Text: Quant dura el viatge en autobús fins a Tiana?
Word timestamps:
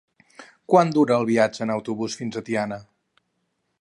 Quant 0.73 0.93
dura 0.95 1.19
el 1.23 1.27
viatge 1.31 1.63
en 1.67 1.73
autobús 1.75 2.17
fins 2.23 2.41
a 2.41 2.43
Tiana? 2.49 2.81